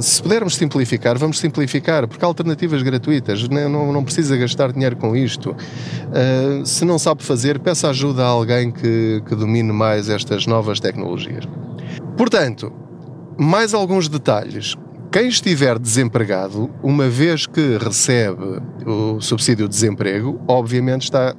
se 0.00 0.22
pudermos 0.22 0.56
simplificar, 0.56 1.16
vamos 1.16 1.38
simplificar, 1.38 2.06
porque 2.06 2.22
há 2.22 2.28
alternativas 2.28 2.82
gratuitas, 2.82 3.48
não, 3.48 3.66
não, 3.68 3.92
não 3.94 4.04
precisa 4.04 4.36
gastar 4.36 4.72
dinheiro 4.72 4.94
com 4.96 5.16
isto. 5.16 5.52
Uh, 5.52 6.66
se 6.66 6.84
não 6.84 6.98
sabe 6.98 7.22
fazer, 7.22 7.58
peça 7.58 7.88
ajuda 7.88 8.24
a 8.24 8.26
alguém 8.26 8.70
que, 8.70 9.22
que 9.26 9.34
domine 9.34 9.72
mais 9.72 10.10
estas 10.10 10.46
novas 10.46 10.78
tecnologias. 10.78 11.48
Portanto, 12.14 12.70
mais 13.38 13.72
alguns 13.72 14.06
detalhes. 14.06 14.74
Quem 15.10 15.28
estiver 15.28 15.78
desempregado, 15.78 16.70
uma 16.82 17.08
vez 17.08 17.46
que 17.46 17.78
recebe 17.78 18.60
o 18.84 19.18
subsídio 19.22 19.66
de 19.66 19.74
desemprego, 19.74 20.38
obviamente 20.46 21.04
está 21.04 21.34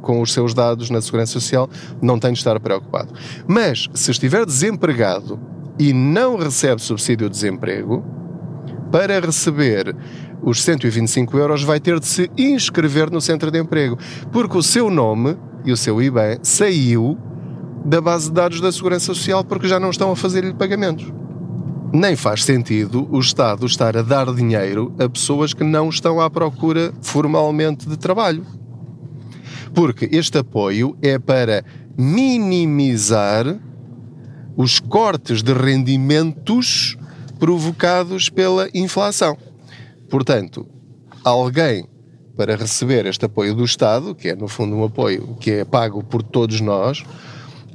com 0.00 0.20
os 0.20 0.32
seus 0.32 0.54
dados 0.54 0.90
na 0.90 1.00
Segurança 1.00 1.32
Social, 1.32 1.68
não 2.00 2.18
tem 2.18 2.32
de 2.32 2.38
estar 2.38 2.58
preocupado. 2.60 3.12
Mas 3.46 3.88
se 3.94 4.10
estiver 4.10 4.44
desempregado 4.46 5.38
e 5.78 5.92
não 5.92 6.36
recebe 6.36 6.80
subsídio 6.80 7.28
de 7.28 7.34
desemprego, 7.34 8.04
para 8.90 9.18
receber 9.20 9.96
os 10.42 10.62
125 10.62 11.38
euros 11.38 11.62
vai 11.62 11.80
ter 11.80 11.98
de 11.98 12.06
se 12.06 12.30
inscrever 12.36 13.10
no 13.10 13.20
centro 13.20 13.50
de 13.50 13.58
emprego, 13.58 13.96
porque 14.30 14.58
o 14.58 14.62
seu 14.62 14.90
nome 14.90 15.36
e 15.64 15.72
o 15.72 15.76
seu 15.76 16.02
IBAN 16.02 16.38
saiu 16.42 17.16
da 17.84 18.00
base 18.00 18.28
de 18.28 18.34
dados 18.34 18.60
da 18.60 18.70
Segurança 18.70 19.06
Social 19.06 19.44
porque 19.44 19.66
já 19.68 19.80
não 19.80 19.90
estão 19.90 20.10
a 20.10 20.16
fazer-lhe 20.16 20.52
pagamentos. 20.52 21.12
Nem 21.92 22.16
faz 22.16 22.44
sentido 22.44 23.06
o 23.10 23.18
Estado 23.18 23.66
estar 23.66 23.96
a 23.96 24.02
dar 24.02 24.32
dinheiro 24.34 24.94
a 24.98 25.08
pessoas 25.08 25.52
que 25.52 25.64
não 25.64 25.88
estão 25.88 26.20
à 26.20 26.30
procura 26.30 26.92
formalmente 27.02 27.88
de 27.88 27.96
trabalho. 27.96 28.44
Porque 29.74 30.08
este 30.12 30.38
apoio 30.38 30.96
é 31.00 31.18
para 31.18 31.64
minimizar 31.96 33.58
os 34.56 34.78
cortes 34.80 35.42
de 35.42 35.52
rendimentos 35.52 36.96
provocados 37.38 38.28
pela 38.28 38.68
inflação. 38.74 39.36
Portanto, 40.08 40.66
alguém 41.24 41.86
para 42.36 42.56
receber 42.56 43.06
este 43.06 43.24
apoio 43.24 43.54
do 43.54 43.64
Estado, 43.64 44.14
que 44.14 44.28
é 44.28 44.34
no 44.34 44.48
fundo 44.48 44.74
um 44.74 44.84
apoio 44.84 45.36
que 45.40 45.50
é 45.50 45.64
pago 45.64 46.02
por 46.02 46.22
todos 46.22 46.60
nós, 46.60 47.04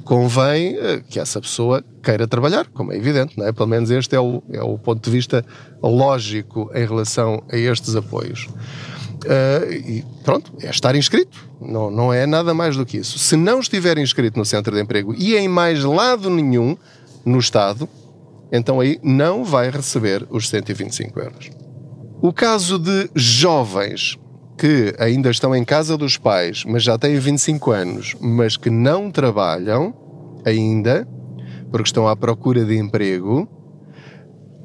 convém 0.04 0.76
eh, 0.76 1.02
que 1.08 1.20
essa 1.20 1.40
pessoa 1.40 1.84
queira 2.02 2.26
trabalhar, 2.26 2.66
como 2.68 2.92
é 2.92 2.96
evidente, 2.96 3.38
não 3.38 3.46
é? 3.46 3.52
Pelo 3.52 3.68
menos 3.68 3.90
este 3.90 4.16
é 4.16 4.20
o, 4.20 4.42
é 4.50 4.62
o 4.62 4.78
ponto 4.78 5.04
de 5.04 5.10
vista 5.10 5.44
lógico 5.82 6.70
em 6.74 6.86
relação 6.86 7.42
a 7.52 7.56
estes 7.56 7.94
apoios. 7.94 8.48
Uh, 9.24 9.72
e 9.72 10.04
pronto, 10.24 10.52
é 10.60 10.70
estar 10.70 10.94
inscrito. 10.94 11.48
Não, 11.60 11.90
não 11.90 12.12
é 12.12 12.26
nada 12.26 12.54
mais 12.54 12.76
do 12.76 12.86
que 12.86 12.98
isso. 12.98 13.18
Se 13.18 13.36
não 13.36 13.60
estiver 13.60 13.98
inscrito 13.98 14.38
no 14.38 14.44
centro 14.44 14.74
de 14.74 14.80
emprego 14.80 15.14
e 15.14 15.36
em 15.36 15.48
mais 15.48 15.82
lado 15.82 16.30
nenhum 16.30 16.76
no 17.24 17.38
Estado, 17.38 17.88
então 18.52 18.80
aí 18.80 18.98
não 19.02 19.44
vai 19.44 19.70
receber 19.70 20.26
os 20.30 20.48
125 20.48 21.20
euros. 21.20 21.50
O 22.20 22.32
caso 22.32 22.78
de 22.78 23.10
jovens 23.14 24.18
que 24.58 24.92
ainda 24.98 25.30
estão 25.30 25.54
em 25.54 25.64
casa 25.64 25.96
dos 25.96 26.18
pais, 26.18 26.64
mas 26.66 26.82
já 26.82 26.98
têm 26.98 27.16
25 27.18 27.70
anos, 27.70 28.16
mas 28.20 28.56
que 28.56 28.68
não 28.68 29.08
trabalham 29.10 29.94
ainda, 30.44 31.06
porque 31.70 31.88
estão 31.88 32.08
à 32.08 32.16
procura 32.16 32.64
de 32.64 32.76
emprego, 32.76 33.48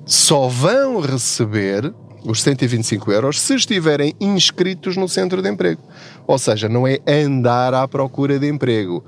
só 0.06 0.48
vão 0.48 1.00
receber 1.00 1.94
os 2.26 2.42
125 2.42 3.12
euros 3.12 3.42
se 3.42 3.56
estiverem 3.56 4.14
inscritos 4.20 4.96
no 4.96 5.08
centro 5.08 5.42
de 5.42 5.50
emprego. 5.50 5.82
Ou 6.26 6.38
seja, 6.38 6.70
não 6.70 6.88
é 6.88 7.00
andar 7.08 7.74
à 7.74 7.88
procura 7.88 8.40
de 8.40 8.48
emprego. 8.48 9.04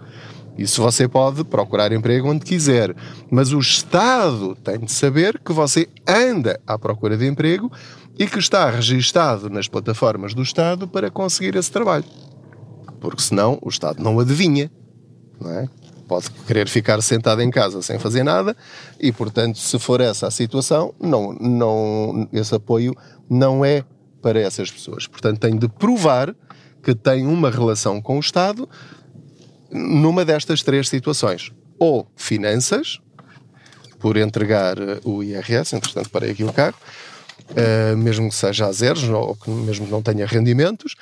Isso 0.57 0.81
você 0.81 1.07
pode 1.07 1.43
procurar 1.43 1.91
emprego 1.91 2.29
onde 2.29 2.45
quiser, 2.45 2.95
mas 3.29 3.51
o 3.51 3.59
Estado 3.59 4.55
tem 4.55 4.79
de 4.79 4.91
saber 4.91 5.39
que 5.39 5.51
você 5.51 5.87
anda 6.07 6.59
à 6.65 6.79
procura 6.79 7.17
de 7.17 7.27
emprego 7.27 7.71
e 8.17 8.25
que 8.25 8.39
está 8.39 8.69
registado 8.69 9.49
nas 9.49 9.67
plataformas 9.67 10.33
do 10.33 10.41
Estado 10.41 10.87
para 10.87 11.11
conseguir 11.11 11.55
esse 11.55 11.71
trabalho. 11.71 12.05
Porque 13.01 13.21
senão 13.21 13.59
o 13.61 13.67
Estado 13.67 14.01
não 14.01 14.19
adivinha. 14.19 14.71
Não 15.41 15.51
é? 15.51 15.67
pode 16.07 16.29
querer 16.45 16.67
ficar 16.67 17.01
sentado 17.01 17.41
em 17.41 17.49
casa 17.49 17.81
sem 17.81 17.99
fazer 17.99 18.23
nada 18.23 18.55
e, 18.99 19.11
portanto, 19.11 19.57
se 19.57 19.77
for 19.79 20.01
essa 20.01 20.27
a 20.27 20.31
situação, 20.31 20.93
não, 20.99 21.33
não, 21.33 22.27
esse 22.31 22.53
apoio 22.55 22.95
não 23.29 23.63
é 23.63 23.83
para 24.21 24.39
essas 24.39 24.71
pessoas. 24.71 25.07
Portanto, 25.07 25.39
tem 25.39 25.57
de 25.57 25.67
provar 25.67 26.35
que 26.81 26.93
tem 26.93 27.25
uma 27.25 27.49
relação 27.49 28.01
com 28.01 28.17
o 28.17 28.19
Estado 28.19 28.69
numa 29.71 30.23
destas 30.23 30.63
três 30.63 30.87
situações. 30.87 31.51
Ou 31.77 32.07
finanças, 32.15 32.99
por 33.99 34.17
entregar 34.17 34.77
o 35.03 35.23
IRS, 35.23 35.75
entretanto 35.75 36.09
parei 36.09 36.31
aqui 36.31 36.43
o 36.43 36.53
carro, 36.53 36.75
uh, 37.51 37.97
mesmo 37.97 38.29
que 38.29 38.35
seja 38.35 38.67
a 38.67 38.71
zeros, 38.71 39.09
ou 39.09 39.35
que 39.35 39.49
mesmo 39.49 39.85
que 39.85 39.91
não 39.91 40.01
tenha 40.01 40.25
rendimentos, 40.25 40.95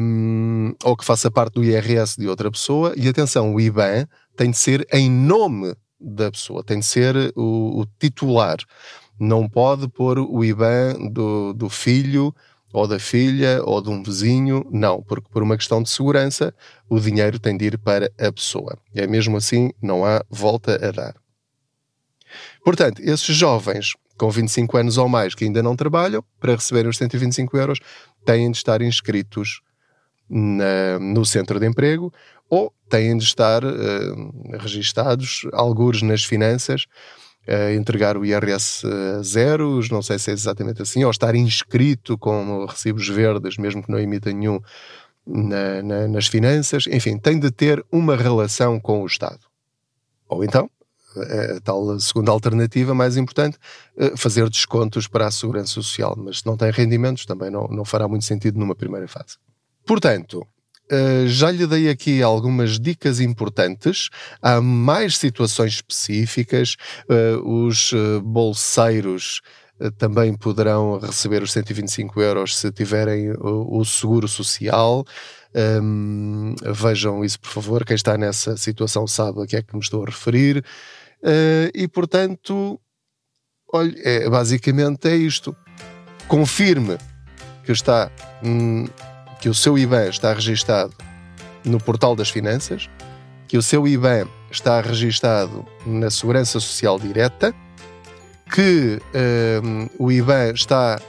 um, 0.00 0.74
ou 0.82 0.96
que 0.96 1.04
faça 1.04 1.30
parte 1.30 1.54
do 1.54 1.64
IRS 1.64 2.16
de 2.18 2.28
outra 2.28 2.50
pessoa. 2.50 2.92
E 2.96 3.08
atenção, 3.08 3.54
o 3.54 3.60
IBAN 3.60 4.06
tem 4.36 4.50
de 4.50 4.58
ser 4.58 4.86
em 4.92 5.10
nome 5.10 5.74
da 6.00 6.30
pessoa, 6.30 6.62
tem 6.62 6.78
de 6.78 6.86
ser 6.86 7.32
o, 7.36 7.80
o 7.80 7.86
titular. 7.98 8.58
Não 9.18 9.48
pode 9.48 9.88
pôr 9.88 10.18
o 10.18 10.44
IBAN 10.44 11.10
do, 11.10 11.52
do 11.52 11.68
filho 11.68 12.34
ou 12.72 12.86
da 12.86 12.98
filha 12.98 13.62
ou 13.64 13.80
de 13.80 13.88
um 13.88 14.02
vizinho, 14.02 14.66
não, 14.70 15.02
porque 15.02 15.28
por 15.30 15.42
uma 15.42 15.56
questão 15.56 15.82
de 15.82 15.88
segurança 15.88 16.54
o 16.88 17.00
dinheiro 17.00 17.38
tem 17.38 17.56
de 17.56 17.64
ir 17.64 17.78
para 17.78 18.12
a 18.18 18.32
pessoa. 18.32 18.78
É 18.94 19.06
mesmo 19.06 19.36
assim, 19.36 19.70
não 19.82 20.04
há 20.04 20.22
volta 20.28 20.74
a 20.86 20.90
dar. 20.90 21.16
Portanto, 22.62 23.00
esses 23.00 23.34
jovens 23.34 23.94
com 24.18 24.28
25 24.28 24.76
anos 24.76 24.98
ou 24.98 25.08
mais 25.08 25.34
que 25.34 25.44
ainda 25.44 25.62
não 25.62 25.76
trabalham, 25.76 26.22
para 26.40 26.56
receberem 26.56 26.90
os 26.90 26.98
125 26.98 27.56
euros, 27.56 27.78
têm 28.26 28.50
de 28.50 28.56
estar 28.56 28.82
inscritos 28.82 29.62
na, 30.28 30.98
no 30.98 31.24
centro 31.24 31.58
de 31.60 31.66
emprego 31.66 32.12
ou 32.50 32.74
têm 32.90 33.16
de 33.16 33.24
estar 33.24 33.64
uh, 33.64 34.58
registados, 34.58 35.46
alguns 35.52 36.02
nas 36.02 36.24
finanças, 36.24 36.86
uh, 37.48 37.72
entregar 37.72 38.16
o 38.16 38.24
IRS 38.24 38.86
uh, 38.86 39.22
zeros, 39.22 39.90
não 39.90 40.02
sei 40.02 40.18
se 40.18 40.30
é 40.30 40.34
exatamente 40.34 40.82
assim, 40.82 41.04
ou 41.04 41.10
estar 41.10 41.34
inscrito 41.34 42.18
com 42.18 42.66
recibos 42.66 43.08
verdes, 43.08 43.56
mesmo 43.56 43.82
que 43.82 43.90
não 43.90 43.98
emita 43.98 44.32
nenhum 44.32 44.60
na, 45.26 45.82
na, 45.82 46.08
nas 46.08 46.26
finanças, 46.26 46.86
enfim, 46.86 47.18
tem 47.18 47.38
de 47.38 47.50
ter 47.50 47.84
uma 47.90 48.16
relação 48.16 48.78
com 48.78 49.02
o 49.02 49.06
Estado. 49.06 49.40
Ou 50.28 50.44
então, 50.44 50.70
a 51.56 51.60
tal 51.60 51.98
segunda 51.98 52.30
alternativa 52.30 52.94
mais 52.94 53.16
importante, 53.16 53.58
fazer 54.16 54.48
descontos 54.48 55.06
para 55.06 55.26
a 55.26 55.30
segurança 55.30 55.72
social, 55.72 56.14
mas 56.16 56.38
se 56.38 56.46
não 56.46 56.56
tem 56.56 56.70
rendimentos 56.70 57.26
também 57.26 57.50
não, 57.50 57.66
não 57.68 57.84
fará 57.84 58.06
muito 58.06 58.24
sentido 58.24 58.58
numa 58.58 58.74
primeira 58.74 59.08
fase. 59.08 59.36
Portanto, 59.84 60.46
já 61.26 61.50
lhe 61.50 61.66
dei 61.66 61.88
aqui 61.88 62.22
algumas 62.22 62.78
dicas 62.78 63.20
importantes. 63.20 64.08
Há 64.40 64.60
mais 64.60 65.16
situações 65.16 65.74
específicas. 65.74 66.76
os 67.44 67.92
bolseiros 68.22 69.40
também 69.96 70.34
poderão 70.34 70.98
receber 70.98 71.42
os 71.42 71.52
125 71.52 72.20
euros 72.20 72.56
se 72.56 72.70
tiverem 72.72 73.32
o, 73.38 73.84
seguro 73.84 74.26
social. 74.26 75.04
Um, 75.54 76.54
vejam 76.74 77.24
isso, 77.24 77.38
por 77.40 77.50
favor. 77.50 77.84
Quem 77.84 77.94
está 77.94 78.18
nessa 78.18 78.56
situação 78.56 79.06
sabe 79.06 79.42
a 79.42 79.46
que 79.46 79.56
é 79.56 79.62
que 79.62 79.74
me 79.74 79.80
estou 79.80 80.02
a 80.02 80.06
referir. 80.06 80.64
Uh, 81.22 81.70
e, 81.74 81.86
portanto, 81.86 82.80
olha, 83.72 83.94
é, 84.04 84.28
basicamente 84.28 85.08
é 85.08 85.16
isto. 85.16 85.56
Confirme 86.26 86.98
que 87.64 87.72
está, 87.72 88.10
hum, 88.44 88.86
que 89.40 89.48
o 89.48 89.54
seu 89.54 89.78
IBAN 89.78 90.08
está 90.08 90.32
registado 90.32 90.94
no 91.64 91.78
portal 91.78 92.16
das 92.16 92.30
finanças, 92.30 92.88
que 93.46 93.56
o 93.56 93.62
seu 93.62 93.86
IBAN 93.86 94.26
está 94.50 94.80
registado 94.80 95.64
na 95.86 96.10
Segurança 96.10 96.60
Social 96.60 96.98
Direta, 96.98 97.54
que 98.52 99.00
hum, 99.62 99.88
o 99.98 100.10
IBAN 100.10 100.52
está 100.52 101.00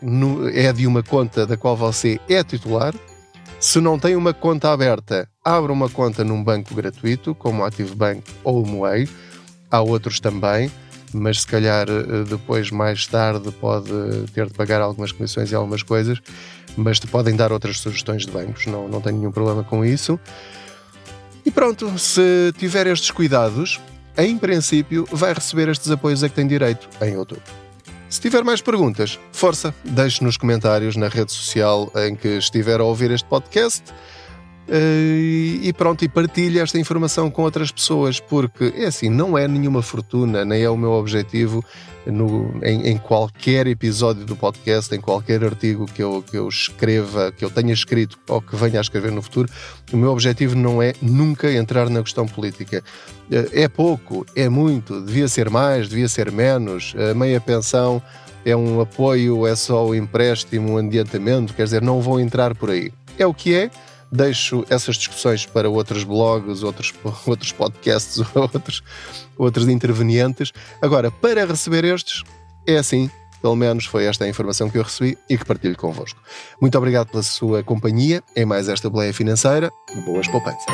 no, 0.00 0.48
é 0.48 0.72
de 0.72 0.86
uma 0.86 1.02
conta 1.02 1.46
da 1.46 1.56
qual 1.56 1.76
você 1.76 2.20
é 2.28 2.42
titular. 2.42 2.94
Se 3.58 3.80
não 3.80 3.98
tem 3.98 4.16
uma 4.16 4.34
conta 4.34 4.70
aberta, 4.70 5.28
abra 5.44 5.72
uma 5.72 5.88
conta 5.88 6.22
num 6.22 6.42
banco 6.42 6.74
gratuito, 6.74 7.34
como 7.34 7.62
o 7.62 7.64
Active 7.64 7.94
Bank 7.94 8.22
ou 8.44 8.62
o 8.62 8.66
Moei 8.66 9.08
há 9.70 9.80
outros 9.80 10.20
também, 10.20 10.70
mas 11.12 11.40
se 11.40 11.46
calhar 11.46 11.86
eh, 11.88 12.24
depois, 12.28 12.70
mais 12.70 13.06
tarde, 13.06 13.50
pode 13.52 13.90
ter 14.34 14.46
de 14.46 14.52
pagar 14.52 14.80
algumas 14.80 15.12
comissões 15.12 15.50
e 15.50 15.54
algumas 15.54 15.82
coisas, 15.82 16.20
mas 16.76 17.00
te 17.00 17.06
podem 17.06 17.34
dar 17.34 17.52
outras 17.52 17.80
sugestões 17.80 18.26
de 18.26 18.32
bancos, 18.32 18.66
não, 18.66 18.88
não 18.88 19.00
tenho 19.00 19.18
nenhum 19.18 19.32
problema 19.32 19.64
com 19.64 19.84
isso. 19.84 20.18
E 21.44 21.50
pronto, 21.50 21.98
se 21.98 22.52
tiver 22.58 22.86
estes 22.86 23.10
cuidados, 23.10 23.80
em 24.18 24.36
princípio, 24.36 25.06
vai 25.12 25.32
receber 25.32 25.68
estes 25.68 25.90
apoios 25.90 26.24
a 26.24 26.28
que 26.28 26.34
tem 26.34 26.46
direito 26.46 26.88
em 27.00 27.16
outubro. 27.16 27.44
Se 28.08 28.20
tiver 28.20 28.44
mais 28.44 28.60
perguntas, 28.60 29.18
força, 29.32 29.74
deixe 29.84 30.22
nos 30.22 30.36
comentários 30.36 30.96
na 30.96 31.08
rede 31.08 31.32
social 31.32 31.90
em 31.96 32.14
que 32.14 32.28
estiver 32.38 32.80
a 32.80 32.84
ouvir 32.84 33.10
este 33.10 33.28
podcast. 33.28 33.92
Eh, 34.68 35.60
e 35.62 35.72
pronto, 35.72 36.04
e 36.04 36.08
partilhe 36.08 36.58
esta 36.58 36.78
informação 36.78 37.30
com 37.30 37.42
outras 37.42 37.70
pessoas, 37.70 38.18
porque 38.18 38.72
é 38.76 38.86
assim, 38.86 39.08
não 39.08 39.38
é 39.38 39.46
nenhuma 39.46 39.80
fortuna, 39.80 40.44
nem 40.44 40.62
é 40.62 40.70
o 40.70 40.76
meu 40.76 40.92
objetivo 40.92 41.64
no, 42.04 42.52
em, 42.64 42.88
em, 42.88 42.98
qualquer 42.98 43.66
episódio 43.66 44.24
do 44.24 44.34
podcast, 44.34 44.94
em 44.94 45.00
qualquer 45.00 45.44
artigo 45.44 45.86
que 45.86 46.02
eu, 46.02 46.24
que 46.28 46.36
eu 46.36 46.48
escreva, 46.48 47.32
que 47.32 47.44
eu 47.44 47.50
tenha 47.50 47.72
escrito 47.72 48.18
ou 48.28 48.40
que 48.40 48.56
venha 48.56 48.78
a 48.78 48.80
escrever 48.80 49.12
no 49.12 49.22
futuro, 49.22 49.48
o 49.92 49.96
meu 49.96 50.10
objetivo 50.10 50.56
não 50.56 50.82
é 50.82 50.94
nunca 51.00 51.52
entrar 51.52 51.88
na 51.88 52.02
questão 52.02 52.26
política. 52.26 52.82
Eh, 53.30 53.62
é 53.62 53.68
pouco, 53.68 54.26
é 54.34 54.48
muito, 54.48 55.00
devia 55.00 55.28
ser 55.28 55.48
mais, 55.48 55.88
devia 55.88 56.08
ser 56.08 56.32
menos, 56.32 56.92
a 57.10 57.14
meia 57.14 57.40
pensão 57.40 58.02
é 58.44 58.54
um 58.56 58.80
apoio, 58.80 59.46
é 59.46 59.54
só 59.54 59.86
o 59.86 59.94
empréstimo, 59.94 60.72
um 60.72 60.76
adiantamento, 60.78 61.54
quer 61.54 61.64
dizer, 61.64 61.82
não 61.82 62.00
vou 62.00 62.18
entrar 62.18 62.54
por 62.54 62.70
aí. 62.70 62.92
É 63.18 63.26
o 63.26 63.34
que 63.34 63.54
é 63.54 63.70
deixo 64.16 64.64
essas 64.68 64.96
discussões 64.96 65.46
para 65.46 65.68
outros 65.68 66.02
blogs, 66.02 66.62
outros, 66.62 66.92
outros 67.26 67.52
podcasts, 67.52 68.20
outros, 68.34 68.82
outros 69.36 69.68
intervenientes. 69.68 70.52
Agora, 70.82 71.10
para 71.10 71.44
receber 71.44 71.84
estes, 71.84 72.22
é 72.66 72.76
assim. 72.76 73.10
Pelo 73.42 73.54
menos 73.54 73.84
foi 73.84 74.06
esta 74.06 74.24
a 74.24 74.28
informação 74.28 74.68
que 74.68 74.78
eu 74.78 74.82
recebi 74.82 75.16
e 75.28 75.36
que 75.36 75.44
partilho 75.44 75.76
convosco. 75.76 76.18
Muito 76.60 76.76
obrigado 76.76 77.08
pela 77.08 77.22
sua 77.22 77.62
companhia 77.62 78.22
em 78.34 78.44
mais 78.44 78.68
esta 78.68 78.90
boleia 78.90 79.12
financeira. 79.12 79.70
Boas 80.04 80.26
poupanças. 80.26 80.64